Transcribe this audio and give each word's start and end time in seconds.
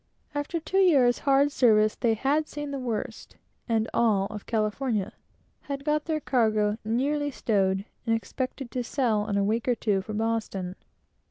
After 0.33 0.59
two 0.59 0.79
years' 0.79 1.19
hard 1.29 1.51
service, 1.51 1.93
they 1.93 2.15
had 2.15 2.47
seen 2.47 2.71
the 2.71 2.79
worst, 2.79 3.37
and 3.69 3.87
all, 3.93 4.25
of 4.31 4.47
California; 4.47 5.13
had 5.61 5.85
got 5.85 6.05
their 6.05 6.19
cargo 6.19 6.79
nearly 6.83 7.29
stowed, 7.29 7.85
and 8.07 8.15
expected 8.15 8.71
to 8.71 8.83
sail 8.83 9.27
in 9.27 9.37
a 9.37 9.43
week 9.43 9.67
or 9.67 9.75
two, 9.75 10.01
for 10.01 10.13
Boston. 10.13 10.75